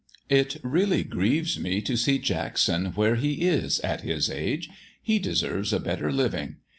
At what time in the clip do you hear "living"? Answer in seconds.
6.11-6.55